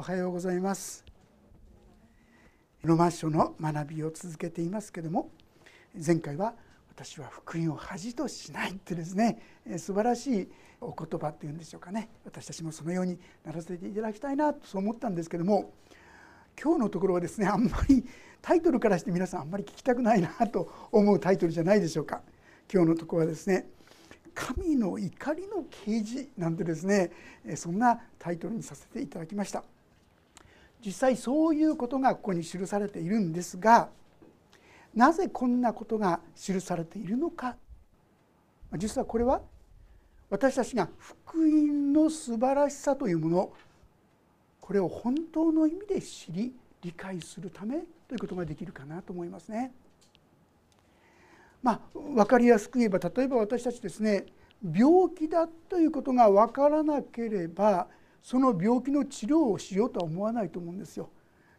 [0.00, 1.04] おはようございます。
[2.84, 5.28] ロマ書の学びを続けていますけども
[5.94, 6.54] 前回は
[6.88, 9.42] 私は福音を恥としないってですね
[9.76, 10.48] 素晴らしい
[10.80, 12.08] お言葉っていうんでしょうかね。
[12.24, 15.74] 私たちもそのようにならせていただきたいなとそう思ったんですけども
[16.58, 18.02] 今日のところはですねあんまり
[18.40, 22.22] タイトルからして皆さんあんまり聞きたくないなと思うタイトルじゃないでしょうか。
[22.72, 23.66] 今日のところはですね
[24.34, 27.10] 神の怒りの啓示なんてですね
[27.54, 29.62] そんなタイトルにさせていただきました。
[30.84, 33.88] 実際そういうことがここに記されているんですが
[34.94, 37.56] なぜこんなことが記されているのか
[38.76, 39.40] 実はこれは
[40.30, 43.52] 私たちが福音の素晴らしさというもの
[44.60, 49.72] これを本当の意味で知り理解するためということができるかなと思いますね。
[51.62, 54.24] まあ、分かりやすく言えば例えば私たちですね
[54.62, 57.86] 病気だということが分からなければ
[58.22, 61.10] その病気の治療をしようとは思わないと思うんですよ。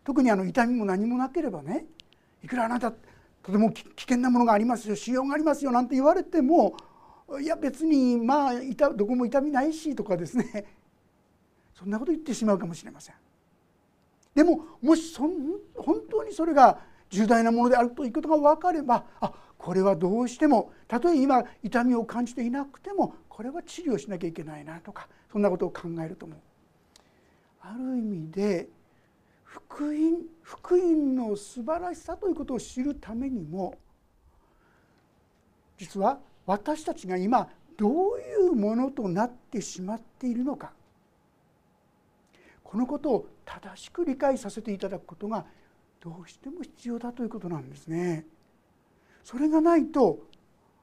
[0.04, 1.86] 特にあの痛みも何もなければね
[2.44, 6.76] いくらあなたとても危険なものがありますよ腫瘍がありますよなんて言われても
[7.40, 8.54] いや別にまあ
[8.96, 10.66] どこも痛みないしとかですね
[11.74, 13.16] そんなこと言ってしまうかもしれません。
[14.34, 15.36] でももしそん
[15.76, 26.40] 本当にそれが重大なものであるということが分かればあこれはどうしてもたとえ今痛みを感じていなくてもこれは治療しなきゃいけないなとかそんなことを考えると思う。
[27.62, 28.68] ある意味で
[29.44, 33.78] 福音福音の素晴らしさということを知るためにも
[35.78, 40.72] 実は私たちが今どういうものとなってしまっているのか
[42.64, 45.46] このことを正しく理解させていただくことが
[46.00, 48.26] どうしても必要だということなんですね。
[49.24, 50.20] それがないと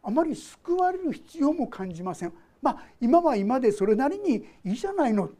[0.02, 2.32] あまり救われる必要も感じません。
[2.62, 5.30] まあ今は今でそれなりにいいじゃないの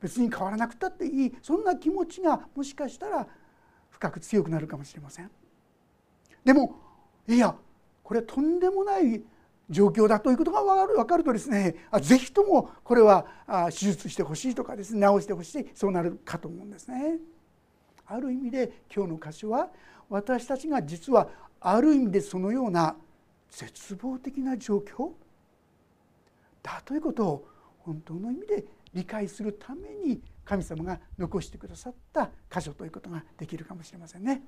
[0.00, 3.26] 別に変わらなくたっていいそんな気持ちがもしかしたら
[3.90, 5.30] 深く強くなるかもしれません。
[6.44, 6.76] でも
[7.26, 7.56] いや
[8.02, 9.22] これはとんでもない
[9.70, 13.26] 状況だということが分かる分かるとですねあぜひともこれは
[13.70, 17.18] 手術してほしいとかですね治してほしいそうなるかと思うんですね。
[18.06, 19.70] ある意味で今日の箇所は
[20.10, 21.28] 私たちが実は
[21.60, 22.94] ある意味でそのような
[23.50, 25.12] 絶望的な状況
[26.62, 27.48] だということを
[27.78, 28.64] 本当の意味で
[28.94, 34.42] 理解するために神様が残してくださった箇所ということができるかもしれませんね。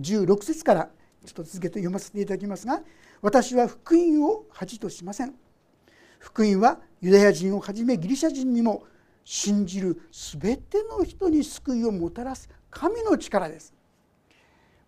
[0.00, 0.90] 16節から
[1.24, 2.82] ちょっと続けて読ませていただきますが
[3.22, 5.34] 「私は福音を恥としません」
[6.20, 8.84] 「福音はユダヤ人をはじめギリシャ人にも
[9.24, 13.74] 信じる全ての人に救いをもたらす神の力です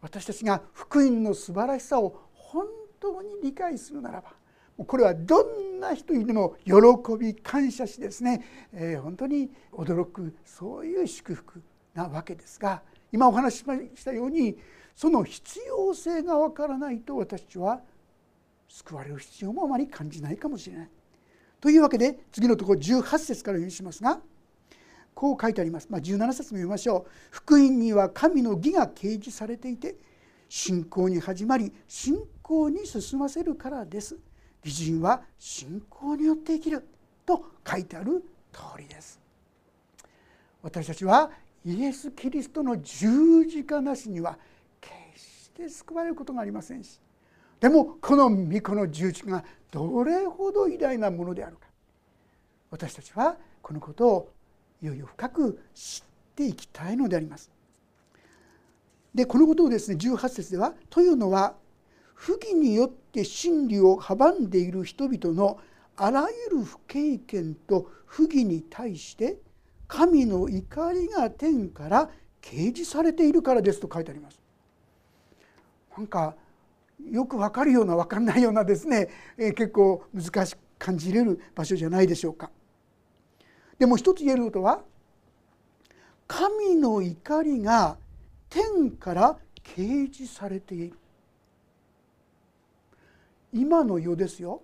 [0.01, 2.67] 私たちが福音の素晴らしさを本
[3.01, 4.38] 当に理解するならば
[4.87, 6.73] これはどんな人にでも喜
[7.19, 11.61] び感謝しですね、えー、本当に驚くそういう祝福
[11.95, 14.57] なわけですが今お話ししたように
[14.95, 17.81] その必要性がわからないと私たちは
[18.69, 20.91] 救われる必要もあまり感じないかもしれない。
[21.61, 24.21] というわけで次のところ18節から読みしますが
[25.15, 29.97] こう書いてあります、まあ、17節も読みましょう「福音には神の義が掲示されていて
[30.49, 34.17] 信仰に始まり信仰に進ませるからです」
[34.63, 36.85] 「美人は信仰によって生きる」
[37.25, 39.21] と書いてある通りです。
[40.63, 41.31] 私たちは
[41.65, 44.39] イエス・キリストの十字架なしには
[44.81, 47.01] 決して救われることがありませんし
[47.61, 51.67] でもこの御子の十字架がどれほど偉大なものであるか
[52.71, 54.33] 私たちはこのことを
[54.83, 57.51] いよいよ深く知っていきたいのであります。
[59.15, 61.57] でこのことをですね18節では「というのは
[62.19, 65.61] 不義によって真理を阻んでいる人々の
[65.97, 69.39] あらゆる不経験と不義に対して
[69.87, 72.11] 神の怒りが天から
[72.43, 74.41] 掲示されているからです」と書いてあります。
[75.97, 76.35] なんか
[77.09, 82.51] よくわかるような分かんないようなですね、えー、結構難しく感じれる場所じゃないでしょうか。
[83.79, 84.83] でも一つ言えることは
[86.27, 87.97] 神の怒りが
[88.51, 90.98] 天から掲示されている
[93.53, 94.63] 今の世ですよ。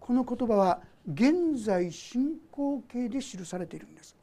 [0.00, 0.80] この言葉は
[1.12, 4.16] 現在進行形で記されているんです。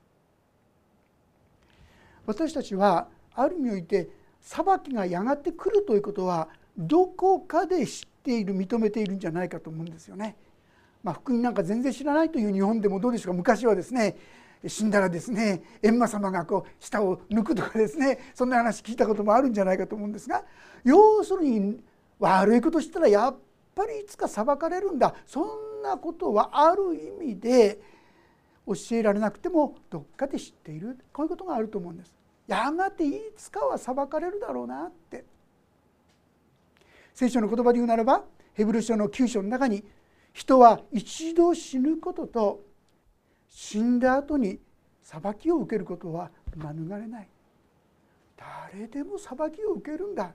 [2.25, 4.09] 私たちはある意味において
[4.39, 10.35] 裁きがやがて来るということはどこかで知っている認めているんじゃないかと思うんですよね。
[11.03, 13.38] まあ、福音なんか全然知らないという日本でもどうでしょうか。
[13.38, 14.15] 昔はですね
[14.65, 20.44] 死んだらですね閻魔様がこう舌を抜くとかですねそんな話聞いたこともあるんじゃないかと思うんですが
[20.85, 21.81] 要するに
[22.19, 23.38] 悪いことしたらやっ
[23.75, 25.15] ぱりいつか裁かれるんだ。
[25.25, 27.81] そんなことはある意味で
[28.65, 30.98] 教えられなくてもどっかで知っている。
[31.12, 32.13] こういうことがあると思うんです。
[32.48, 35.25] やがていつかは裁かれるだろうなって。
[37.13, 38.24] 聖書の言葉で言うならば
[38.54, 39.83] ヘブル書の9章の中に
[40.33, 42.62] 人は一度死ぬことと
[43.50, 44.59] 死んだ後に
[45.04, 47.27] 裁きを受けることは免れない。
[48.71, 50.33] 誰でも裁きを受けるんだ。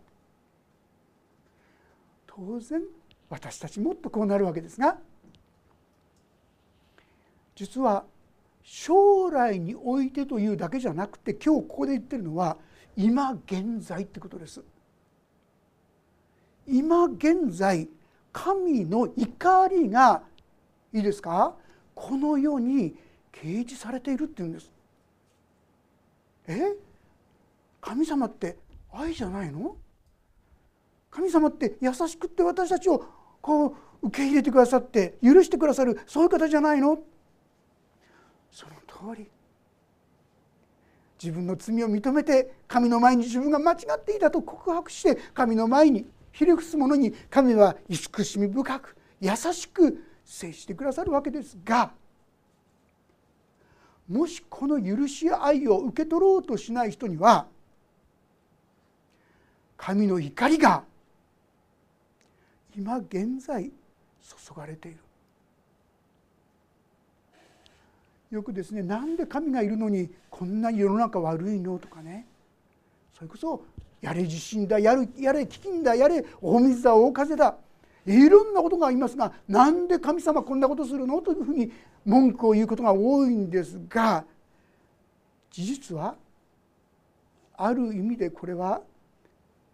[2.39, 2.83] 当然
[3.29, 4.97] 私たちもっとこうなるわけですが
[7.57, 8.05] 実は
[8.63, 12.57] 将来においてというだけじゃなくて今日ここで言ってるのは
[12.97, 14.63] 今現在ってことです。
[16.67, 17.89] 今現在
[18.33, 20.23] 神の怒りが
[20.93, 21.57] いいですか？
[21.95, 22.95] この世に
[23.33, 24.71] 掲示されているっていうんです。
[26.47, 26.77] え？
[27.81, 28.59] 神様って
[28.93, 29.77] 愛じゃないの？
[31.11, 33.05] 神様って優しくって私たちを
[33.41, 36.99] こう受け入れてくださって許してくださるそういう方じゃないの？
[38.51, 38.75] その
[39.15, 39.29] 通り。
[41.21, 51.91] 自分の罪を認めて神の前に自分が間違っていたと告白して神の前にひれ伏す者に神は慈しみ深く優しく接してくださるわけですが
[54.09, 57.47] もしこの許しや愛を受け取ろうとしない人には
[59.77, 60.85] 神の怒りが
[62.79, 63.73] 今現在
[64.23, 64.99] 注がれている。
[68.31, 72.25] よくですねなんで神がいるのにこんなに世の中悪いのとかね。
[73.17, 73.65] それこそ
[74.01, 77.57] やれ地震だやるやれ飢饉だやれ大水だ大風だ。
[78.07, 81.73] いろんなことがありますがなんで神様こんなことするのというふうに
[82.07, 84.25] 文句を言うことが多いんですが
[85.51, 86.15] 事実は
[87.57, 88.81] ある意味でこれは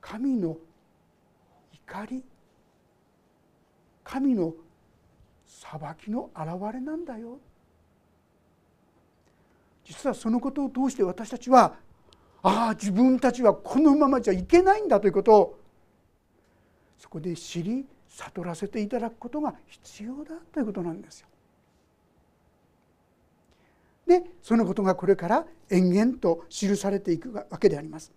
[0.01, 0.57] 神の
[1.87, 2.25] 怒り
[4.15, 4.55] 神の
[5.45, 7.41] 裁きの表れなんだよ
[9.85, 11.75] 実はそのことを通して私たちは
[12.41, 15.59] ああ自分たちはこのままじゃいけないんだということを
[16.97, 21.27] そこで知り悟らせていただくことが必要だということなんですよ。
[24.07, 28.13] でそのことがこれから延々と記されていくわけであります。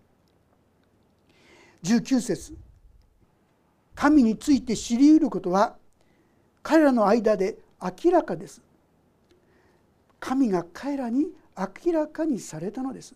[1.81, 2.55] 19節
[3.95, 5.75] 神について知りうることは
[6.68, 8.62] 彼らの間で明らかです。
[10.19, 11.28] 神が彼らに
[11.58, 13.16] 明らかにされたのです。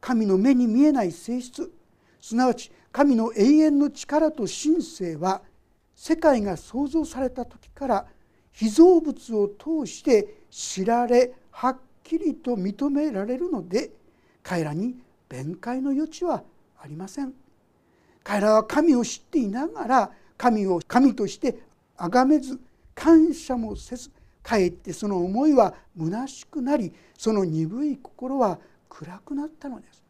[0.00, 1.70] 神の目に見えない性質。
[2.18, 5.42] すなわち神の永遠の力と神性は
[5.94, 8.06] 世界が創造された時から
[8.52, 13.90] 被造物を通して知られはっきりと認められるので
[14.42, 14.94] 彼らに
[15.28, 16.42] 弁解の余地は
[16.82, 17.34] ありません。
[18.24, 21.67] 彼らは神を知っていながら神を神として
[21.98, 22.58] 崇めず
[22.94, 24.10] 感謝もせず
[24.42, 28.58] かえってその思いは虚しくなりその鈍い心は
[28.88, 30.02] 暗くなったのです。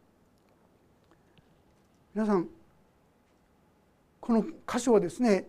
[2.13, 2.47] 皆さん
[4.21, 5.47] この箇所はですね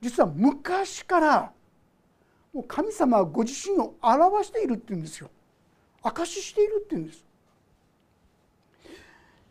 [0.00, 1.52] 実は昔から
[2.52, 5.30] もう神様はご自身を表しているっていうんですよ。
[6.02, 7.24] 証ししているっていうんです。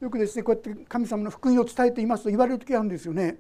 [0.01, 3.38] よくですねこうやって神様の福音を伝えていますと言われる時あるんですよね。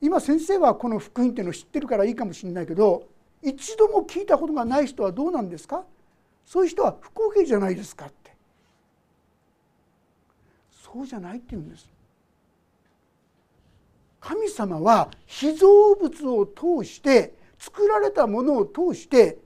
[0.00, 3.08] 今先生はこの福音っていうのを知ってるからいいかもしれないけど
[3.42, 5.84] 一度も聞いたことがない人はどうなんですか？
[6.46, 8.34] そういう人は不公平じゃないですかって。
[10.70, 11.88] そうじゃないって言うんです。
[14.20, 19.38] 神様は被造物を通して作られたものを通して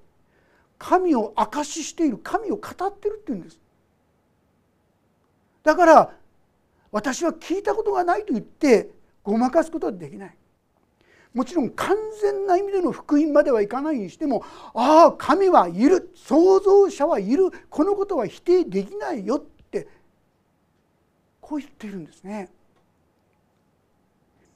[0.78, 3.59] 神を証ししている神を語ってるって言うんです。
[5.64, 6.14] だから
[6.93, 8.90] 私は聞いたことがないと言って
[9.23, 10.37] ごまかすことはできない
[11.35, 14.45] もちろん完全な意味での福音まではいかないにしても
[14.75, 19.87] ああ神はいる創造者はいるこのことは否定できないよって
[21.41, 22.51] こう言っているんですね。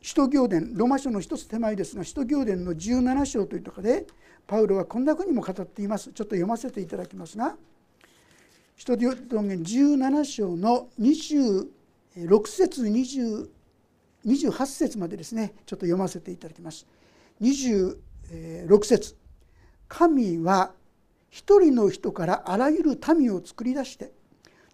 [0.02, 4.04] 使徒行伝ロマ書の一つ手前ですが使徒行伝の17章というとこで
[4.49, 7.54] パウロはこんなふうにも語っていますちょっと読ませていただきますが
[8.76, 11.69] 使徒行伝17章の26
[12.49, 12.83] 節
[14.26, 16.86] 28節までですねちょっと読ませていただきます。
[17.40, 19.16] 26節。
[19.88, 20.72] 神は
[21.28, 24.12] 一人の人からあらゆる民を作り出して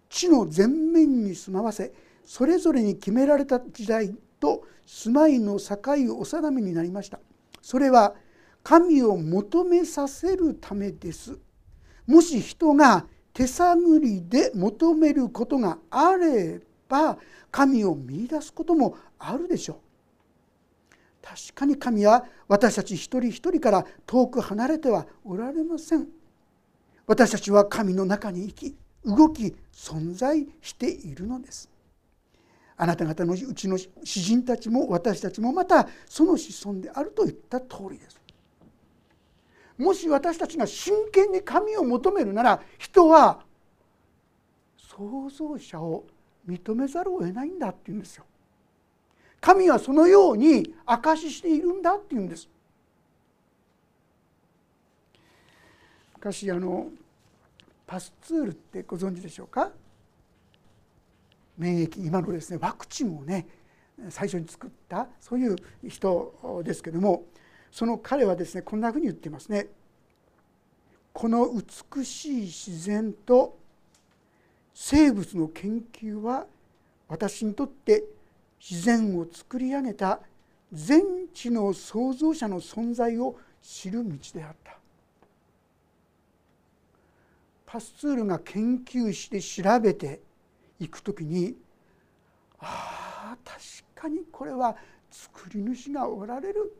[0.09, 1.93] 地の全面に住まわせ
[2.25, 5.77] それぞれに決められた時代と住まいの境
[6.13, 7.19] をお定めになりました。
[7.61, 8.15] それは
[8.63, 11.37] 神を求めさせるためです。
[12.07, 17.17] もし人が手探りで求めることがあれば
[17.51, 19.73] 神を見いだすこともあるでしょ。
[19.73, 19.77] う
[21.21, 26.07] 確かに神は私たち一人一人から遠く離れてはおられません。
[27.05, 31.69] 私たちは神の中に生き動き存在しているのです。
[32.77, 38.19] あなた方のうちの詩人たちも私たちもまたその子孫であるといった通りです。
[39.77, 43.43] もし私たちが真剣に神を求めるなら人は
[44.77, 46.05] 創造者を
[46.47, 48.25] 認めざるを得ないんだって言うんですよ。
[49.41, 52.49] 神はそのように証ししているんだって言うんです。
[56.15, 56.87] 昔あの
[57.87, 59.71] パスツールってご存知でしょうか？
[61.57, 63.47] 免疫今のですねワクチンをね
[64.09, 65.55] 最初に作ったそういう
[65.87, 67.23] 人ですけども
[67.71, 69.67] その彼はですねこんなふうに言ってますね。
[71.11, 71.49] この
[71.95, 73.57] 美しい自然と
[74.73, 76.45] 生物の研究は
[77.07, 78.03] 私にとって
[78.59, 80.19] 自然を作り上げた
[80.71, 84.77] 全知の創造者の存在を知る道であった。
[87.65, 90.21] パスツールが研究して調べて
[90.79, 91.55] いく時に
[92.59, 93.61] ああ確
[93.93, 94.75] かにこれは
[95.11, 96.75] 作り主がおられる。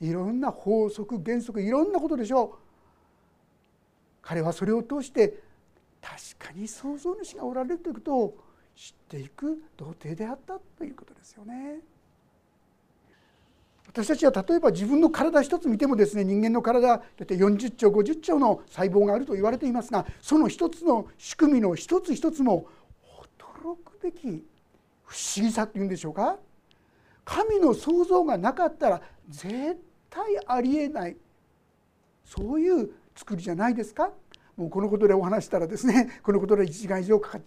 [0.00, 2.58] いろんな法則原則いろんなことでしょう。
[4.22, 5.42] 彼はそれを通して
[6.00, 8.38] 確かに創造主がおられるということを
[8.78, 11.80] 知っていく童貞であったということですよね。
[13.88, 22.66] 私たちは例えば自分の体一つ見てもですね人間の体大体40兆50兆の細胞があると言われていますがその一つの仕組みの一つ一つも
[23.64, 24.44] 驚くべき
[25.04, 26.36] 不思議さっていうんでしょうか？
[27.24, 31.16] 神の創造がなかったら絶対ありえない
[32.24, 34.12] そういう作りじゃないですか？
[34.56, 37.40] もうこのことでお話したらですねこのことで1時間以上かか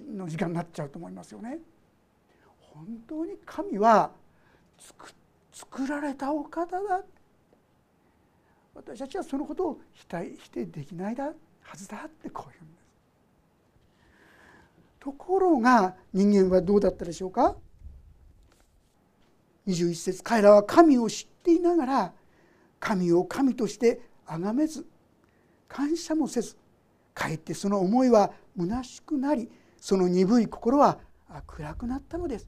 [0.00, 1.58] の時間になっちゃうと思いますよね。
[2.60, 4.10] 本当に神は
[5.52, 7.02] 作られたお方だ
[8.74, 11.24] 私たちはそのことを否定否定できないだ
[11.60, 12.82] はずだってこういうんです。
[14.98, 17.56] ところが人間はどうだったでしょうか
[19.66, 22.12] 21節彼らは神を知っていながら
[22.80, 24.86] 神を神として崇めず
[25.68, 26.56] 感謝もせず
[27.14, 29.50] かえってその思いは虚しくなり
[29.82, 31.00] その鈍い心は
[31.44, 32.46] 暗くなったのです。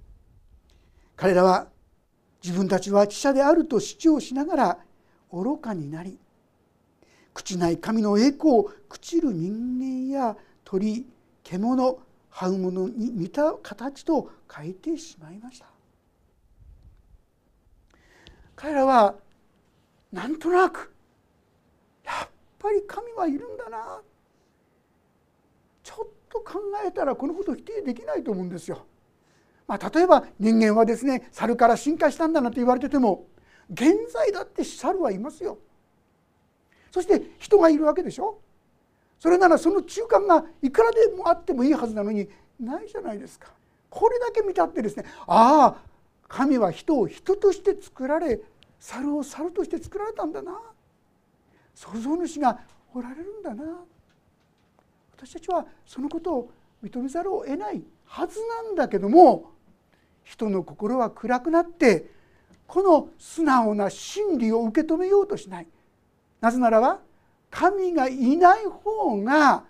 [1.17, 1.67] 彼らは
[2.41, 4.79] 自分たちは知者であると主張しながら
[5.33, 6.17] 愚かになり
[7.35, 11.09] 朽ちない神の栄光を朽ちる人間や鳥
[11.43, 11.99] 獣
[12.31, 15.67] 這うものに似た形と変えてしまいました。
[18.55, 19.17] 彼らは
[20.13, 20.93] なんとなく
[22.05, 22.29] やっ
[22.61, 24.01] ぱり神はいるんだな。
[25.83, 28.85] ちょっと考えたらこのことを否定できないと思うんですよ。
[29.67, 33.27] まあ、例えば人間はですね猿から進化したんだなんて言われてても
[33.71, 35.59] 現在だって猿はいますよ。
[36.91, 38.41] そして人がいるわけでしょ。
[39.19, 42.29] それならその中間がいくらでもあってもいいはずなのに
[42.61, 43.49] ないじゃないですか。
[43.89, 45.77] これだけ見たってですねああ
[46.29, 48.41] 神は人を人として作られ
[48.81, 50.61] 猿を猿として作られたんだな
[51.75, 52.59] 創造主が
[52.93, 53.65] おられるんだな
[55.25, 56.51] 私たちはそのことを
[56.83, 59.53] 認めざるを得ないはずなんだけども
[60.23, 62.11] 人の心は暗くなって
[62.67, 65.67] この素直な真理を受け止めようとしない。
[66.41, 67.01] なぜならば
[67.51, 69.65] 神がいない方が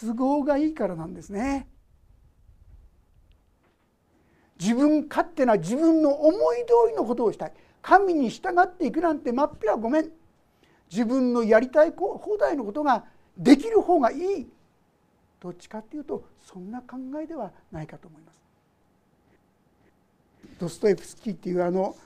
[0.00, 1.66] 都合がいいからなんですね。
[4.60, 7.52] 自分勝手な自分の思い通りのことをしたい。
[7.80, 10.10] 神に従っていくなんてまっぴらごめん。
[10.90, 13.04] 自分のやりたい放題のことが
[13.36, 14.46] できる方がいい。
[15.42, 18.40] どっちかっていうとそんな考えではないかと思います。
[20.60, 21.96] ドストエフスキーっていうあの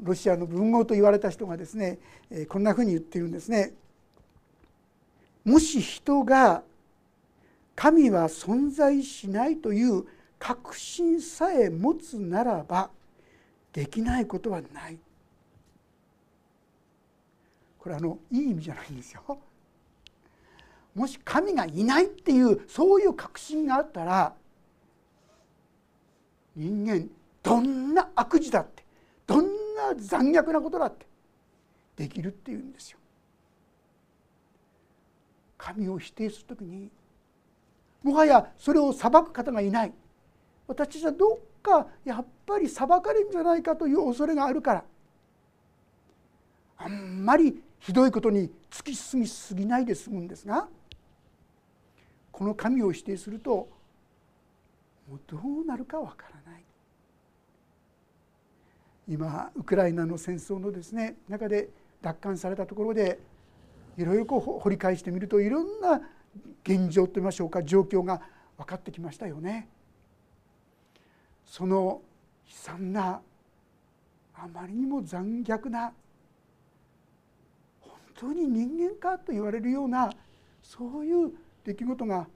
[0.00, 1.98] ロシアの文豪と言われた人がですね
[2.48, 3.72] こんなふうに言ってるんですね。
[5.44, 6.62] もし人が
[7.74, 10.04] 神は存在しないという
[10.38, 12.90] 確信さえ持つならば
[13.72, 14.98] できないことはない
[17.80, 19.36] これあのいい意味じゃないんですよ。
[20.94, 24.34] もし神がいないっていうそういう確信があったら
[26.56, 27.08] 人間
[27.42, 28.84] どんな悪事だって
[29.26, 31.06] どんな残虐なことだって
[31.96, 32.98] できるっていうんですよ。
[35.56, 36.90] 神を否定する時に
[38.02, 39.92] もはやそれを裁く方がいない
[40.66, 44.84] 私たちはどっかやっぱり裁かれるんじゃないかという恐れがあるから
[46.76, 50.68] あんまりひどいことに突き進みすぎないで済むんですが
[52.34, 53.68] この神を否定すると
[55.08, 56.64] もうどうなるかわからない
[59.08, 61.68] 今ウクライナの戦争のですね中で
[62.02, 63.20] 奪還されたところで
[63.96, 66.00] いろいろこう掘り返してみるといろんな
[66.64, 68.20] 現状といいましょうか状況が
[68.58, 69.68] 分かってきましたよね。
[71.44, 72.02] その
[72.48, 73.20] 悲惨な
[74.34, 75.92] あまりにも残虐な
[77.80, 80.10] 本当に人間かと言われるような
[80.64, 81.32] そういう
[81.64, 82.26] 出来事が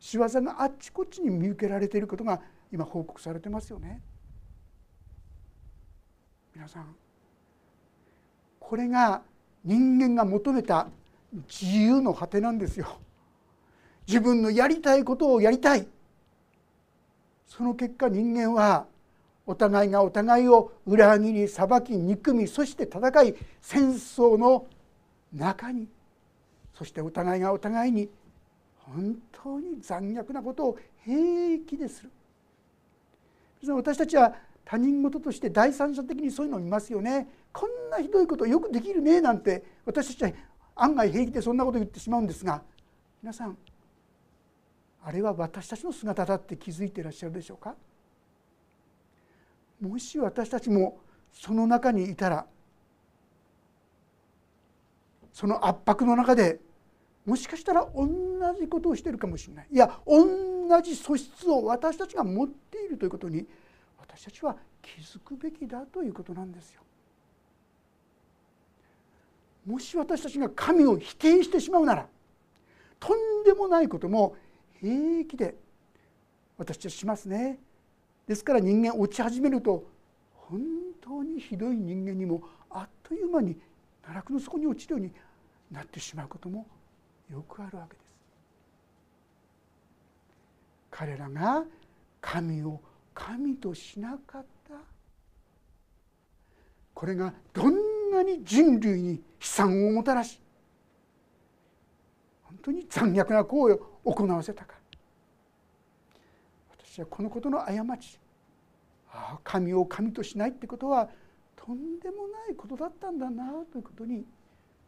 [0.00, 2.40] 仕業があっちこっちに見受けられていることが
[2.72, 4.00] 今報告されてますよね。
[6.54, 6.94] 皆さん
[8.58, 9.22] これが
[9.64, 10.88] 人間が求めた
[11.48, 12.98] 自由の果てなんですよ。
[14.06, 15.86] 自分のやりたいことをやりたい
[17.46, 18.86] その結果人間は
[19.46, 24.66] お互いがお互いを裏切り裁き憎みそして戦い戦争の
[25.32, 25.88] 中に
[26.76, 28.08] そしてお互いがお互いに
[28.86, 32.10] 本当に残虐なことを平気でする。
[33.74, 37.28] 私たちは他人事として第三者的にそういうのを見ますよね。
[37.52, 40.38] こんなひどいことよくできるねなんて私たちは
[40.74, 42.62] 案外平気でそんなこと言ってしまうんですが
[43.22, 43.56] 皆さん
[45.04, 47.74] あれは私たちの姿だって気づいていらっしゃるでしょうか？
[49.80, 50.98] もし私たちも
[51.32, 52.46] その中にいたら
[55.32, 56.60] その圧迫の中で
[57.24, 58.06] もしかしたら同
[58.58, 63.46] じことをしているかもしれないいや同じ素質を私たちが持っているということに
[63.98, 66.82] 私たちは気づくべきだということなんですよ。
[69.66, 72.06] もし私たちが神を否定してしまうなら
[73.00, 74.36] とんでもないことも
[74.78, 75.56] 平気で
[76.58, 77.58] 私たちはしますね。
[78.26, 79.84] ですから人間落ち始めると
[80.34, 80.60] 本
[81.00, 83.56] 当にひどい人間にもあっという間に
[84.02, 85.12] 奈落の底に落ちるように
[85.70, 86.66] なってしまうことも
[87.30, 88.04] よくあるわけです。
[90.90, 91.64] 彼らが
[92.20, 92.80] 神を
[93.12, 94.74] 神としなかった。
[96.94, 100.14] これがどんなに人類に悲惨をもた。
[100.14, 100.40] らし
[102.44, 104.64] 本当に残虐な行為を行わせた。
[104.64, 104.76] か
[106.78, 108.18] 私はこのことの過ち
[109.10, 111.08] ああ神を神としないってことは
[111.56, 113.10] とんでもないことだった。
[113.10, 114.24] んだなということに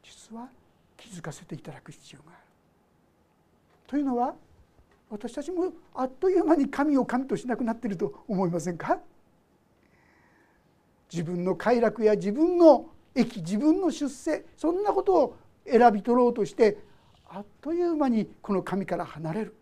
[0.02, 0.48] 実は
[0.96, 2.40] 気づかせていただく必要がある。
[3.86, 4.34] というのは
[5.10, 8.98] 私たちもあっという間に神を神としなくなっていると思いませんか？
[11.12, 16.78] 自分の快楽や自分の益自分の出世そんなことを選び取ろうとして
[17.28, 19.54] あっという間にこの神から離れる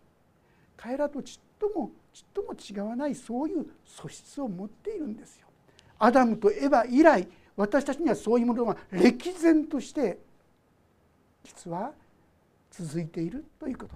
[0.77, 5.47] 彼らとちっともちっとも違わないそういう素質を持っているんですよ。
[5.99, 10.19] アダムとエヴァ以来私たちにはそういうものが歴然として
[11.45, 11.93] 実は
[12.71, 13.95] 続いているということ。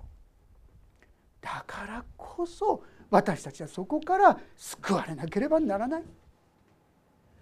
[1.40, 6.04] だからこそ私たちはそこから救われなければならない。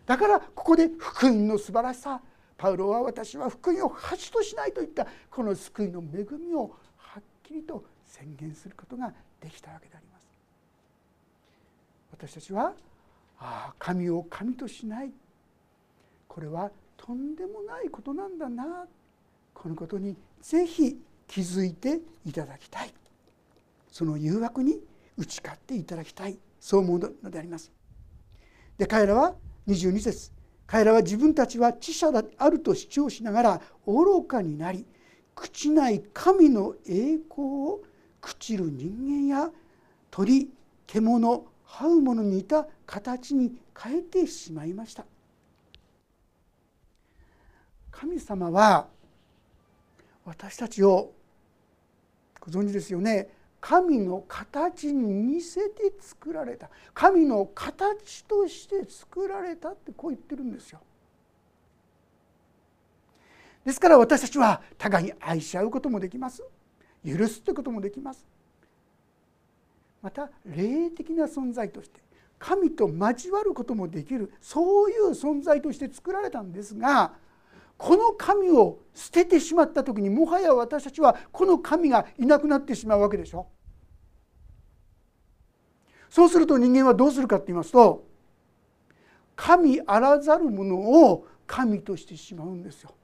[0.06, 2.20] だからここで福音の素晴らしさ。
[2.58, 10.26] パウロは私は福音を恥としないといったこの救いの恵みをはっきりと宣言することができたわけであります。
[12.12, 12.72] 私たちは
[13.38, 15.12] ああ神を神としない。
[16.26, 18.86] これはとんでもないことなんだな。
[19.62, 22.92] このことにぜひ気づいていただきたい。
[23.90, 24.78] その誘惑に
[25.16, 27.72] 打ち勝っていただきたいそう思うのであります。
[28.76, 29.34] で彼らは
[29.66, 30.30] 22節
[30.66, 34.84] 彼らは自分たちは知者であると主張しながら愚かになり
[35.34, 37.80] 朽ちない神の栄光を
[38.20, 39.50] 朽ちる人間や
[40.10, 40.50] 鳥
[40.86, 45.04] 獣這うものに似た形に変えてしまいました
[47.90, 48.88] 神様は
[50.26, 51.12] 私たちを
[52.40, 53.28] ご存知ですよね。
[53.60, 56.68] 神の形に似せて作られた。
[56.92, 60.80] 神の形として作られたってこう言ってるんですよ。
[63.64, 66.44] ですから私たちは互いに愛し合うこともできます。
[67.04, 68.26] 許すということもできます。
[70.02, 72.00] また霊的な存在として
[72.38, 74.32] 神と交わることもできる。
[74.40, 77.14] そういう存在として作られたんですが
[77.78, 83.46] この神を捨ててしまった時にもはや私たちはこの神がいなくなってしまうわけでしょ。
[86.08, 88.06] そうすると人間はどうするかって言いますと
[89.34, 90.76] 神あらざるもの
[91.10, 92.94] を神としてしまうんですよ。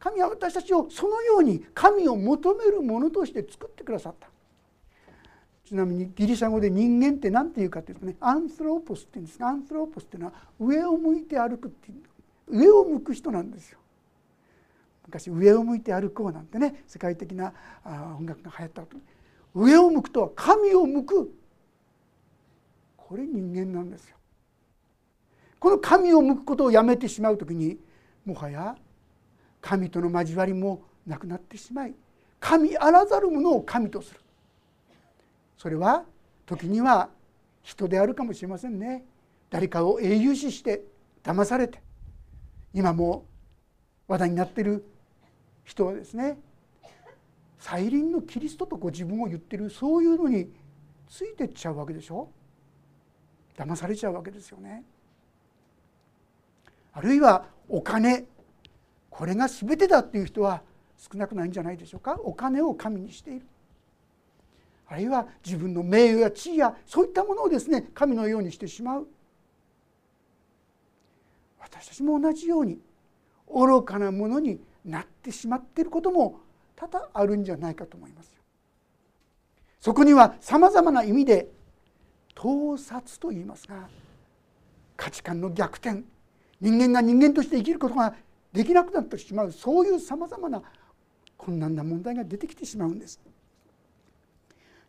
[0.00, 4.28] 神は私たちをそのように神を求めるものとして作ってくださった
[5.68, 13.78] ちなみにギリシャ語で人間って何て言うかというとねアンスローポスって言うんですがアンスローポスっていうのは上を向いて歩くっていう上を向く人なんですよ。
[15.04, 17.52] 昔上を向いて歩こうなんてね世界的な
[18.18, 18.96] 音楽が流行ったこと
[19.54, 21.34] 上を向くとは神を向く
[22.96, 24.16] これ人間なんですよ。
[25.58, 27.78] この神を向くことをやめてしまう時に
[28.24, 28.74] もはや
[29.60, 31.94] 神との交わりもなくなってしまい
[32.40, 34.20] 神あらざるものを神とする
[35.58, 36.04] それは
[36.46, 37.10] 時には
[37.62, 39.04] 人であるかもしれませんね。
[39.50, 40.82] 誰かを英雄視して
[41.22, 41.82] 騙されて。
[42.72, 43.26] 今も
[44.06, 44.84] 話題になってる
[45.64, 46.38] 人はですね
[47.58, 50.50] 再臨のキリストとご自分を言ってるそういうのに
[51.08, 52.30] ついてっちゃうわけでしょ。
[53.56, 54.84] 騙されちゃうわけですよね。
[56.92, 58.26] あるいはお金。
[59.10, 60.62] これが全てだっていう人は
[60.96, 62.16] 少なくないんじゃないでしょうか。
[62.22, 63.46] お金を神にしている。
[64.88, 69.06] あるいは自分の名誉や地位やそういったものをですね神のようにしてしまう。
[71.58, 72.78] 私たちも同じように
[73.46, 76.40] 愚かなものになってしまっていることも
[76.74, 78.32] 多々あるんじゃないかと思います
[79.80, 81.48] そこにはさまざまな意味で
[82.34, 83.88] 盗撮と言いますが
[84.96, 86.02] 価値観の逆転
[86.60, 88.14] 人間が人間として生きることが
[88.52, 90.62] できなくなってしまうそういうさまざまな
[91.36, 93.20] 困難な問題が出てきてしまうんです。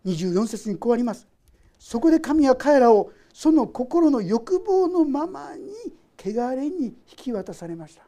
[0.10, 1.28] 24節にこうあります。
[1.78, 5.72] そこで神は彼らをその心の欲望のままに
[6.18, 8.04] 汚れに引き渡されました。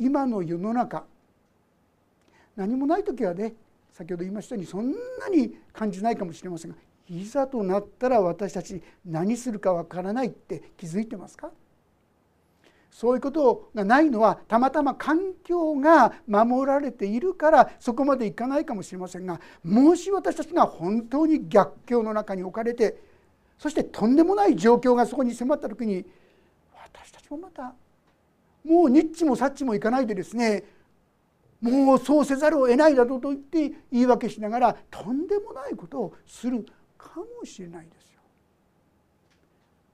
[0.00, 1.04] 今の世の中
[2.56, 3.54] 何もない時はね
[3.92, 6.76] 先ほど言いましたようにそんなに感じないかもしれませんが
[7.10, 11.50] いざとなったら私たち何するかわからないって気づいてますか？
[12.98, 23.00] そういうことがないのはたまたま環境が守られているからそこまでいかないかもしれませんがもし私たちが本当に逆境の中に置かれて
[23.56, 26.04] そしてとんでもない状況がそこに迫った時に
[26.74, 27.72] 私たちもまた
[28.64, 30.64] もうニッチもサッチもいかないでですね
[31.60, 36.66] もうそうせざるを得ないだろうと言って言い訳しながらとんでもないことをする
[36.98, 38.20] かもしれないですよ。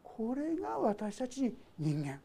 [0.03, 2.19] これが私たち人間。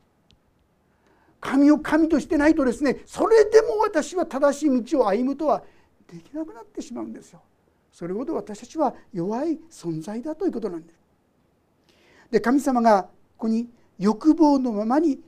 [1.40, 5.64] 神を神としてないとですねそれでも私は正しい道を歩むとは
[6.12, 7.42] できなくなってしまうんですよ。
[7.92, 11.00] それほど私たちは弱い存在だということなんです。
[12.32, 15.20] で神様がここに欲望のままに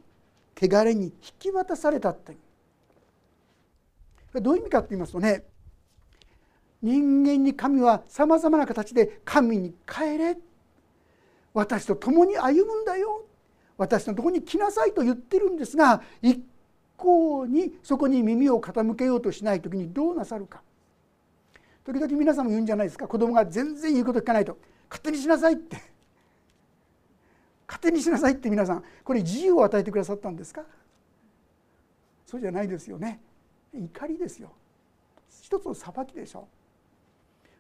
[0.60, 2.36] 汚れに引き渡されたって
[4.40, 5.44] どういう意味かって言いますとね
[6.82, 10.38] 人間に神はさまざまな形で神に帰れ
[11.54, 13.26] 私と共に歩むんだよ
[13.82, 16.40] 私のとこに来なさいと言ってるんですが一
[16.98, 20.62] 向にそこに耳を傾けようとしない時にどうなさるか。
[21.84, 23.08] 時々皆さんも言うんじゃないですか。
[23.08, 24.56] 子供が全然言うこと聞かないと
[24.88, 25.78] 勝手にしなさいって。
[27.68, 28.84] 勝手にしなさいって皆さん。
[29.04, 30.62] これ自由を与えてくださったんですか？
[32.28, 33.20] そうじゃないですよね。
[33.74, 34.52] 怒りですよ。
[35.42, 36.48] 一つの裁きでしょ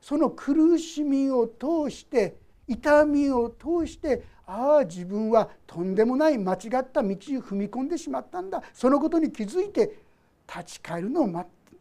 [0.02, 2.36] その苦しみを通して
[2.72, 8.64] 痛みを通してああ自分はとんでもない間違った道に踏み込んでしまったんだ。
[8.74, 10.00] そのことに気づいて
[10.48, 11.78] 立ち返るのを待って。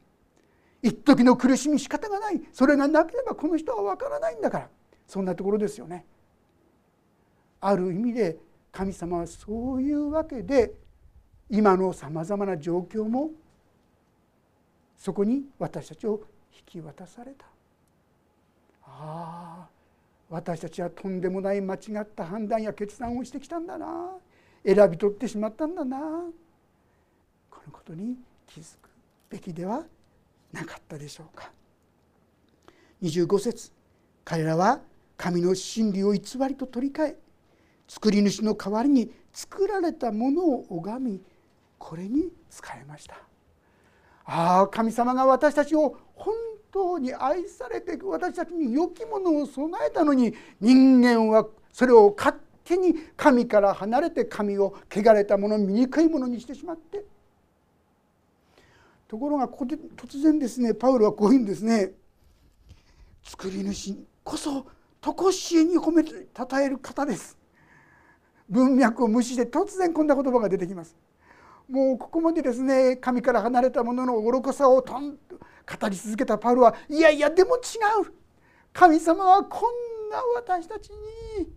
[0.82, 2.40] 一時の苦しみ仕方がない。
[2.52, 4.68] それがなければこの人は分からないんだから。
[5.06, 6.06] そんなところですよね。
[7.60, 8.38] ある意味で
[8.72, 10.72] 神様はそういうわけで
[11.48, 13.30] 今のさまざまな状況も
[14.96, 16.22] そこに私たちを
[16.52, 17.46] 引き渡された。
[18.84, 19.79] ああ
[20.30, 24.12] 私たちはとんでもない間違った判断や決断をしてきたんだな。
[24.64, 25.98] 選び取ってしまったんだな。
[27.50, 28.16] このことに
[28.46, 28.88] 気づく
[29.28, 29.84] べきでは
[30.52, 31.50] なかったでしょうか。
[33.02, 33.72] 25節。
[34.24, 34.80] 彼らは
[35.16, 37.16] 神の真理を偽りと取り替え
[37.88, 41.20] 作り主の代わりに作られたものを拝み
[41.78, 43.16] これに使えました。
[44.26, 46.32] ああ神様が私たちを本
[46.72, 57.04] 当に愛されて私たちに良きものを備えたのに人間はそれを勝手に神から離れて神を汚れたもの醜いものにしてしまって。
[59.08, 61.92] ところがここで突然ですねパウロはこういうんですね。
[63.24, 64.66] 作り主こそ
[65.00, 67.36] 常しえに褒めたたえる方です。
[68.48, 70.96] 文脈を無視して突然こんな言葉が出てきます。
[71.68, 75.36] もうここまでですね神から離れたものの愚かさをとんと
[75.78, 77.58] 語り続けたパウロはいやいやでも違
[78.06, 78.12] う。
[78.72, 81.48] 神様はこんな私たちに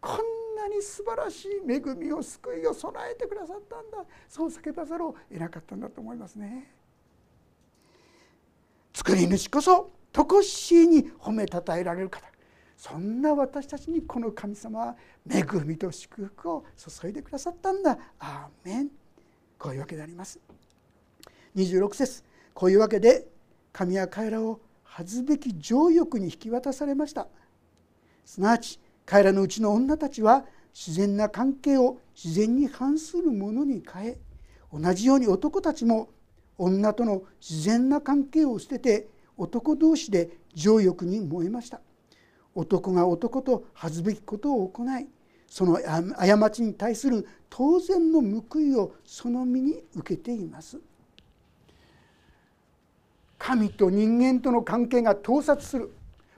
[0.00, 4.04] こんなに素晴らしい恵みを救いを備えてくださったんだ。
[4.28, 6.70] そう叫ばざるを得なかったんだと思いますね。
[8.92, 12.26] 作り主こそ常しえに褒めたたえられる方。
[12.76, 14.96] そんな私たちにこの神様は
[15.28, 17.98] 恵みと祝福を注いでくださったんだ。
[18.18, 18.90] アーメン。
[19.58, 20.38] こういうわけであります。
[21.56, 22.22] 26節。
[22.54, 23.28] こういうわけで
[23.72, 27.26] 神は彼らを恥ずべき情欲に引き渡されました。
[28.24, 34.18] すなわち彼らのうちの女たちは自然な関係を自然に反するものに変え
[34.72, 36.08] 同じように男たちも
[36.56, 41.80] 女との自然な関係を捨てて男同士で情欲に燃えました。
[42.54, 45.08] 男が男と恥ずべきことを行い
[45.48, 50.80] その過ちに対する当然の報いをその身に受けています
[53.44, 55.92] 神と人間との関係が盗撮する、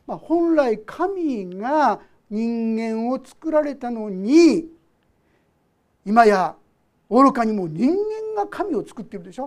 [0.08, 4.64] まあ、本来神が人間を作られたのに
[6.04, 6.56] 今や
[7.08, 9.44] 愚かにも人間が神を作っているでしょ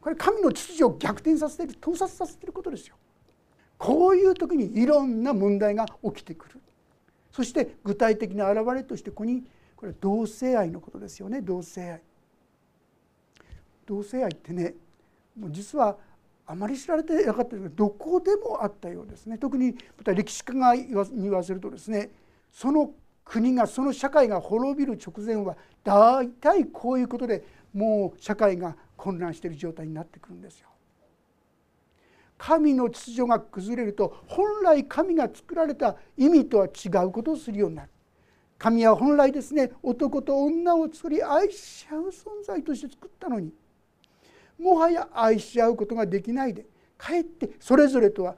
[0.00, 2.94] これ神の秩序を逆転させている盗撮させていることですよ。
[3.76, 6.60] こういう時にいろんな問題が起きてくる
[7.32, 9.42] そして具体的な表れとしてここに
[9.74, 12.02] これ同性愛のことですよね同性愛。
[13.84, 14.74] 同性愛ってね
[15.38, 15.96] もう実は
[16.46, 22.10] あまり知られてなかったけどどこでもあったようですね特にまた歴史家がに言わせるとですね
[22.50, 22.90] その
[23.24, 30.68] 国がその社会が滅びる直前は大体こういうことでもう社会が混乱している状態になってくるんですよ。
[32.36, 37.88] 神の秩序が崩れると本来神が作られた意味とは違うことをするようになる。
[38.58, 43.52] 神は本来ですね男と女を作り愛し合う存在として作ったのに
[44.62, 48.36] もはや愛し合うことができないでかえってそれぞれとは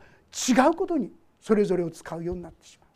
[0.49, 2.89] 違うことにそれぞれを使うようになってしまう。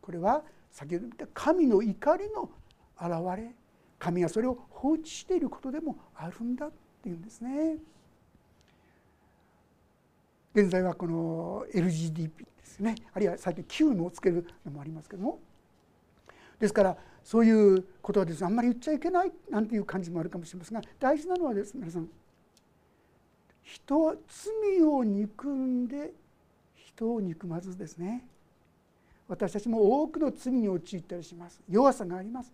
[0.00, 2.50] これは先ほど言った神の怒りの
[2.98, 3.54] 現れ。
[3.98, 6.72] 神がそれを放置していることでもあるんだっ
[7.02, 7.76] ていうんですね。
[10.54, 12.94] 現在はこの LGDP ですね。
[13.12, 15.38] あるいは最近 Q のをつけるのもありますけども。
[16.58, 22.08] ですからそういうことはですねあんまり言っちゃいけないなんていう感じもあるかもしれませんが大事なのはです皆さん
[23.72, 26.12] 人は罪を憎んで
[26.74, 28.24] 人を憎まずですね。
[29.28, 31.60] 私たちも多くの罪に陥ったりします。
[31.68, 32.52] 弱さがあります。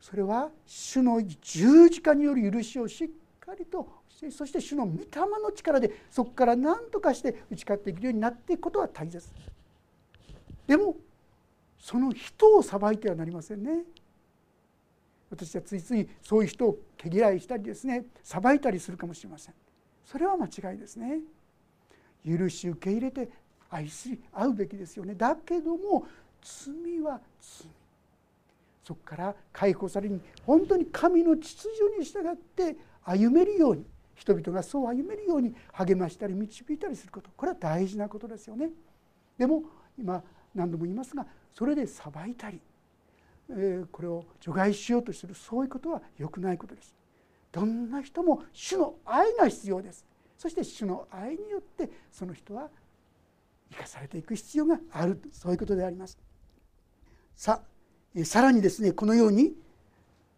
[0.00, 3.08] それは主の十字架による許しをしっ
[3.40, 3.88] かりと
[4.30, 5.06] そして主の御霊
[5.42, 9.28] の力でそこから何とかして打ち勝っていけるようになっていくことは大切。
[10.66, 10.96] でも
[11.78, 13.84] その人を裁いてはなりませんね。
[15.30, 19.54] 私はついついそういう人を毛嫌いしたりですね裁いたりするかもしれません。
[20.04, 21.20] それは間違いですね。
[22.24, 23.28] 許し受け入れて
[23.68, 25.14] 愛し合うべきですよね。
[25.14, 26.06] だけども
[26.42, 27.68] 罪は罪。
[28.84, 33.84] そこから解放されに本当に神の秩序に従って歩めるように
[34.14, 37.30] 人々がそう歩めるように励ましたり導いたりすること。
[37.36, 38.70] これは大事なことですよね。
[39.36, 39.64] でも
[39.98, 40.22] 今
[40.54, 42.60] 何度も言いますがそれで裁いたり
[43.92, 46.94] これを除外しようとするそういうことは良くないことです。
[47.52, 50.04] どんな人も主の愛が必要です。
[50.36, 52.68] そして主の愛によってその人は
[53.70, 56.18] 生かされていく必要があるそういうことであります。
[57.34, 59.54] さあさらにですねこのように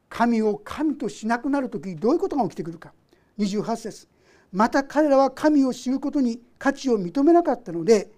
[0.09, 2.93] 神を神としなくなる時どういうことが起きてくるか
[3.39, 4.09] 28節
[4.53, 8.11] また彼らは神を知ることに価値を認めなかったので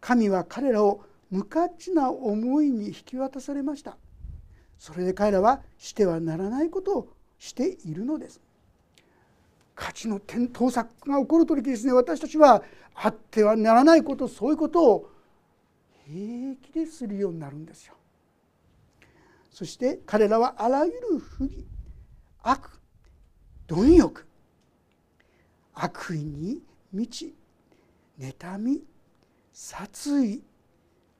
[0.00, 3.96] 神は彼らを無価値な思いに引き渡されました
[4.78, 8.40] それで彼らはしてはならないことをしているのです。
[9.74, 11.92] 価値の転倒作が起こる時ですね。
[11.92, 12.62] 私たちは
[12.94, 15.10] あってはならないことそういうことを
[16.06, 17.94] 平気でするようになるんですよ。
[19.50, 21.66] そして彼らはあらゆる不義
[22.42, 22.80] 悪
[23.66, 24.26] 貪欲
[25.74, 26.62] 悪意に
[26.92, 27.34] 満ち
[28.18, 28.82] 妬み
[29.52, 30.42] 殺意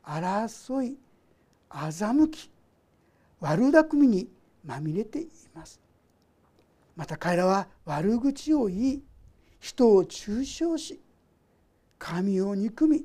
[0.04, 0.98] 争い
[1.70, 2.50] 欺き
[3.40, 4.28] 悪巧みに
[4.64, 5.80] まみれています
[6.96, 9.02] また彼らは悪口を言い
[9.60, 11.00] 人を中傷し
[11.98, 13.04] 神を憎み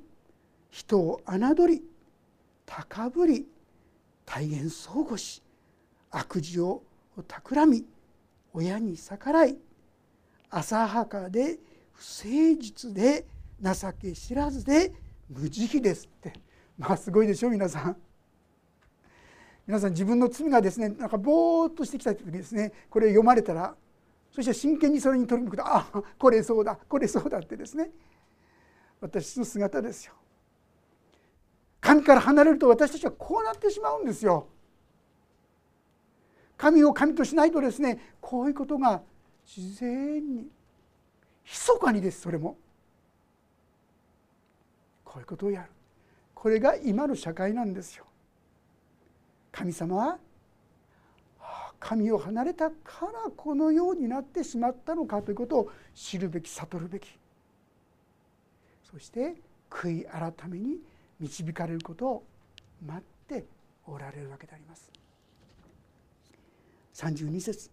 [0.69, 1.83] 人を侮り
[2.65, 3.47] 高ぶり
[4.25, 5.41] 大変相互し
[6.09, 6.83] 悪事を
[7.27, 7.85] 企み
[8.53, 9.57] 親に逆らい
[10.49, 11.59] 浅はかで
[11.91, 13.25] 不誠実で
[13.61, 14.93] 情け知らずで
[15.29, 16.33] 無慈悲ですって
[16.77, 17.97] まあすごいでしょ皆さん。
[19.65, 23.75] 皆さん自分の罪がですねなんかぼーっとしてきた時にですねこれ読まれたら
[24.31, 27.89] そして真剣にそれに取り組むとああこれそうだこれそうだってですね
[28.99, 30.13] 私の姿ですよ。
[31.81, 34.47] 神から離れると私たちはこうなってしまうんですよ。
[36.55, 39.01] 神を神としないとですねこういうことが
[39.45, 40.47] 自然に
[41.43, 42.57] 密かにですそれも
[45.03, 45.69] こういうことをやる
[46.33, 48.05] これが今の社会なんですよ。
[49.53, 50.17] 神様は
[51.79, 57.07] 神を離れたからこのようになってしまったのかということを知るべき悟るべき
[58.91, 59.35] そして
[59.69, 60.77] 悔い改めに
[61.19, 62.23] 導かれることを
[62.85, 63.45] 待って
[63.85, 64.91] おられるわけであります。
[66.93, 67.71] 32節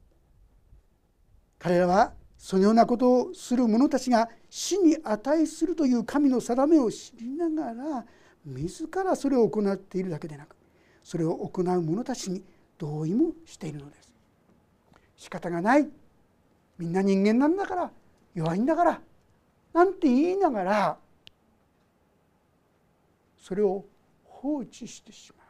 [1.59, 8.07] 彼らはそのようなことをする者たちが死に値するという神の定めを知りながら
[8.47, 10.57] 自らそれを行っているだけでなく
[11.11, 12.41] それを行う者たちに
[12.79, 14.13] 同意もしているのです。
[15.17, 15.89] 仕方がない。
[16.79, 17.91] みんな人間なんだから
[18.33, 19.01] 弱いんだから。
[19.73, 20.97] なんて言いながら
[23.37, 23.85] それを
[24.23, 25.47] 放置してしまう。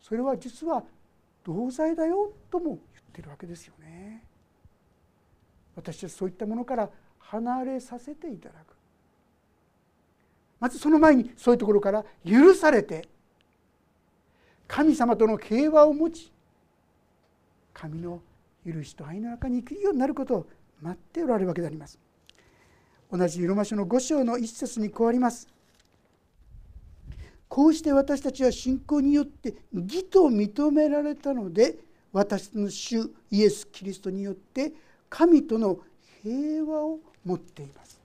[0.00, 0.84] それは実は
[1.42, 2.78] 同罪だよとも言っ
[3.12, 4.22] てるわけですよね。
[5.74, 8.76] 私たちそういったものから離れさせていただく。
[10.60, 13.15] まずその前にそういうところから許されて
[14.68, 16.32] 神様との平和を持ち
[17.72, 18.20] 神の
[18.66, 20.46] 許しと愛の中に生きるようになることを
[20.82, 21.98] 待っておられるわけであります。
[23.10, 25.48] 同じロマ書の5章の一節にこうあります。
[27.48, 31.78] こうして私たちは信仰によって義と認められたので
[32.12, 34.72] 私の主イエス・キリストによって
[35.08, 35.78] 神との
[36.22, 38.00] 平和を持っています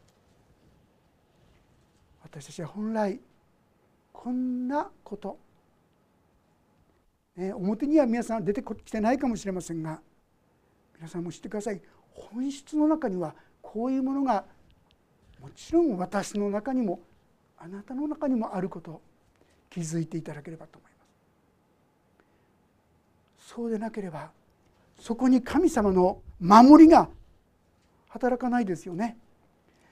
[2.23, 3.19] 私たちは本来
[4.13, 5.39] こんなこと、
[7.35, 10.01] ね、表には皆さん出てきてないかもしれませんが
[10.97, 11.81] 皆さんも知ってください。
[12.11, 14.43] 本質の中にはこういうものが
[15.39, 16.99] もちろん私の中にも
[17.57, 19.01] あなたの中にもあること
[19.69, 20.97] 気づいていただければと思いま
[23.39, 23.53] す。
[23.53, 24.31] そうでなければ
[24.99, 27.09] そこに神様の守りが
[28.09, 29.17] 働かないですよね。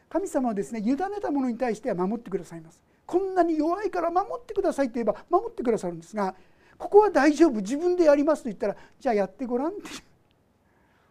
[0.10, 2.82] 神様はですね委ねたものに対しては守ってくださいます。
[3.06, 6.36] こんなに弱いから守ってくださいと言えば守ってくださるんですが
[6.80, 9.82] ここは大丈夫自分でやりますと言ったらじゃあやってごらんって。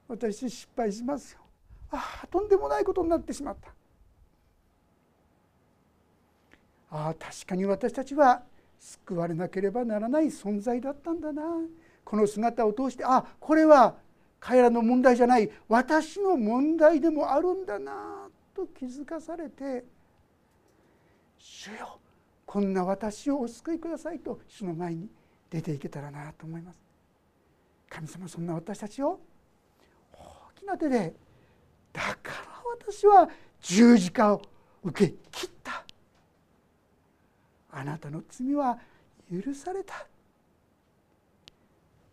[0.09, 1.41] 私失敗しますよ。
[1.91, 3.69] ああとんでもないことになってしまった。
[6.91, 8.43] ああ確かに私たちは
[8.81, 11.43] 救われなければならない存在だったんだな。
[12.03, 13.97] この姿を通してあこれは
[14.41, 15.51] 彼らの問題じゃない。
[15.69, 18.29] 私の問題でもあるんだな。
[18.55, 19.85] と気づかされて
[21.39, 22.01] 「主よ
[22.47, 25.11] こんな私をお救いください」と主の前に
[25.51, 26.79] 出ていけたらなと思います。
[27.89, 29.19] 神様そんな私たちを
[30.13, 30.19] 大
[30.55, 31.15] きな手で
[31.93, 33.29] だから私は
[33.61, 34.43] 十字架を
[34.85, 35.85] 受け切った
[37.71, 38.79] あなたの罪は
[39.31, 40.07] 許された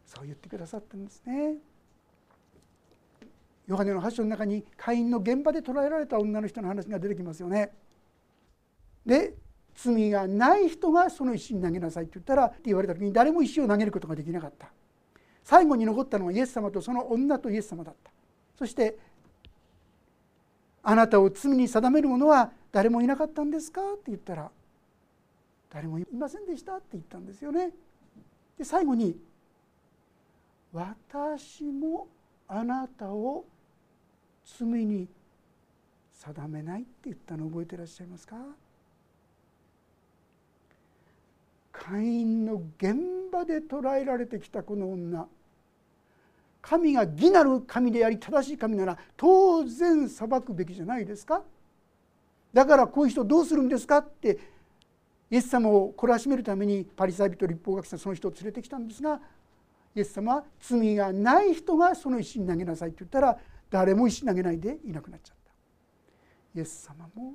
[0.06, 1.56] そう言ってくださったんですね。
[3.68, 7.72] ヨハネの8章の中に会員の現場で捕らえられた女の人の話が出てきますよね。
[9.06, 9.34] で
[9.76, 14.72] 罪がない人がその石に投げなさいって言ったらって言われた時に誰も石を投げることができなかった
[15.44, 18.12] 最後に残ったのはイエス様とその女とイエス様だった
[18.58, 18.98] そして
[20.82, 24.52] 「あなたを罪に定める者は誰もいなかったんですか?」って言ったら
[25.70, 27.74] 誰もいませんでしたって言ったんですよね。
[28.58, 29.20] で最後に
[30.72, 32.08] 「私も
[32.48, 33.46] あなたを
[34.46, 35.10] 罪に
[36.14, 38.38] 定めない」って言ったのを覚えてらっしゃいますか？
[41.84, 42.96] 会員の現
[43.32, 45.28] 場で捕らえられてきたこの女。
[46.62, 51.44] 神が義なる神であり正しい神なら当然裁くべきじゃないですか。
[52.54, 53.98] だからこういう人どうするんですか？
[54.00, 54.40] って
[55.30, 59.20] イエス様を懲らしめるためにパリサイ人立法学者その人を連れてきたんですが
[59.96, 63.38] イエス様は罪がない人がその石に投げなさいって言ったら
[63.70, 66.60] 誰も石投げないでいなくなっちゃった。
[66.60, 67.34] イエス様も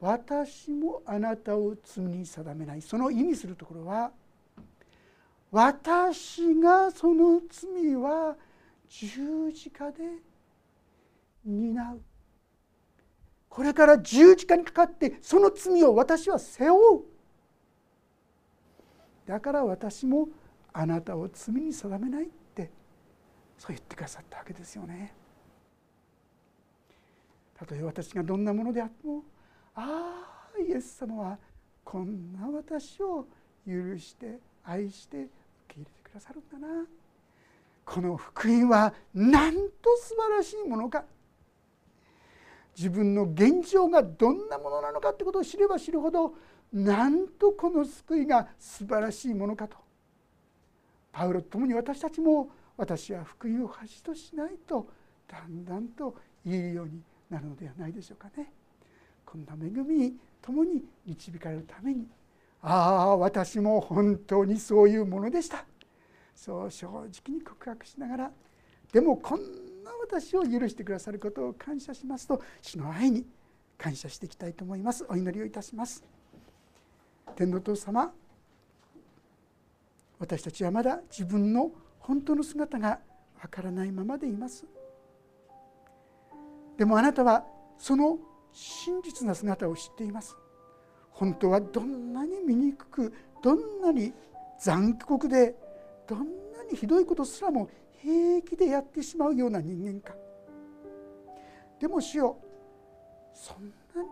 [0.00, 2.82] 私もあなたを罪に定めない。
[2.82, 4.12] その意味するところは
[5.50, 8.36] 私がその罪は
[8.88, 9.98] 十字架で
[11.44, 12.00] 担う。
[13.48, 17.04] これから十字架にかかってその罪を私は背負う。
[19.26, 20.28] だから私も
[20.72, 22.70] あなたを罪に定めないって
[23.56, 25.14] そう言ってくださったわけですよね。
[27.54, 29.24] たとえ私がどんなものであっても
[29.76, 31.38] ああイエス様は
[31.84, 33.26] こんな私を
[33.66, 35.28] 許して愛して受
[35.68, 36.84] け入れてくださるんだな。
[37.84, 41.04] この福音はなんと素晴らしいものか。
[42.76, 46.34] 自分の現状がどんなものなのかってことを知れば知るほど
[46.72, 49.76] なんとこの救いが素晴らしいものかと。
[51.12, 54.88] パウロと共に私たちも私は福音を恥としないと
[55.28, 56.14] だんだんと
[56.44, 58.52] 言えるようになるのではないでしょうかね。
[59.26, 62.06] こんな恵みに共に導かれるために。
[62.62, 65.64] ああ私も本当にそういうものでした。
[66.34, 68.30] そう正直に告白しながら。
[68.92, 69.40] でもこん
[69.84, 73.26] な私を許してくださることを感謝しますと主の愛に
[73.76, 75.04] 感謝していきたいと思います。
[75.08, 76.04] お祈りをいたします。
[77.34, 78.12] 天のお父様
[80.18, 83.00] 私たちはまだ自分の本当の姿が
[83.42, 84.64] わからないままでいます。
[86.76, 87.44] でもあなたは
[87.78, 88.18] その
[88.58, 90.34] 真実な姿を知っています。
[91.10, 94.14] 本当はどんなに醜くどんなに
[94.58, 95.54] 残酷で
[96.06, 96.24] どんな
[96.70, 100.14] にひどいことすらも平気でやってしまうような人間か。
[101.78, 102.38] でも主よ
[103.34, 104.08] そんなに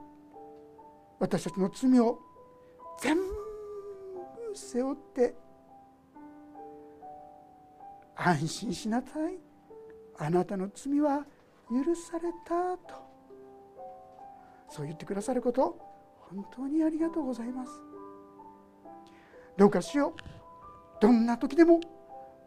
[1.19, 2.19] 私たちの罪を
[3.01, 3.23] 全部
[4.55, 5.35] 背負って
[8.15, 9.39] 安心しなさい。
[10.19, 11.25] あなたの罪は
[11.71, 13.14] 許されたと。
[14.75, 15.79] そう言ってくださること
[16.19, 17.71] 本当にありがとうございます。
[19.57, 21.01] どうかしよう。
[21.01, 21.79] どんな時でも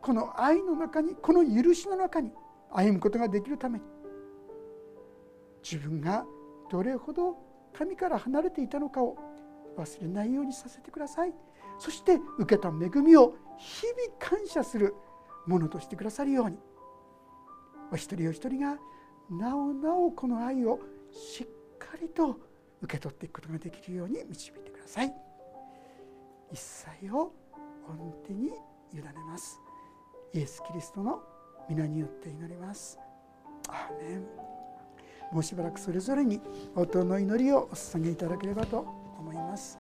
[0.02, 2.34] この愛の中にこの許しの中に
[2.70, 3.86] 歩むことができるために
[5.64, 6.26] 自分が
[6.70, 7.38] どれほど
[7.72, 9.18] 神から離れていたのかを
[9.78, 11.34] 忘れないようにさせてください。
[11.80, 14.96] そして受けた恵みを日々感謝する
[15.46, 16.58] ものとしてくださるように。
[17.94, 18.78] お一人お一人が
[19.30, 21.48] なおなおこの愛をしっ
[21.78, 22.40] かりと
[22.82, 25.14] 受け取っていくことができるように導いてください。
[26.52, 27.34] 一切を
[27.88, 28.52] 御手に
[28.94, 29.60] 委ねます。
[30.34, 31.22] イエス・キリストの
[31.70, 33.00] 皆によって祈ります。
[33.70, 34.22] アーメン。
[35.32, 36.40] もうしばらくそれぞれに
[36.76, 39.76] 応答の祈りをお捧げいただければと思います。